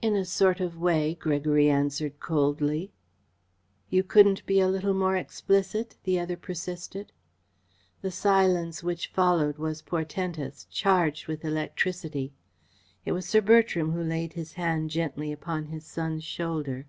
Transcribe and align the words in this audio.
"In 0.00 0.16
a 0.16 0.24
sort 0.24 0.58
of 0.58 0.78
way," 0.78 1.14
Gregory 1.20 1.68
answered 1.68 2.18
coldly. 2.18 2.94
"You 3.90 4.02
couldn't 4.02 4.46
be 4.46 4.58
a 4.58 4.68
little 4.68 4.94
more 4.94 5.18
explicit?" 5.18 5.96
the 6.04 6.18
other 6.18 6.38
persisted. 6.38 7.12
The 8.00 8.10
silence 8.10 8.82
which 8.82 9.08
followed 9.08 9.58
was 9.58 9.82
portentous, 9.82 10.64
charged 10.70 11.26
with 11.28 11.44
electricity. 11.44 12.32
It 13.04 13.12
was 13.12 13.26
Sir 13.26 13.42
Bertram 13.42 13.92
who 13.92 14.02
laid 14.02 14.32
his 14.32 14.54
hand 14.54 14.88
gently 14.88 15.30
upon 15.30 15.66
his 15.66 15.84
son's 15.84 16.24
shoulder. 16.24 16.86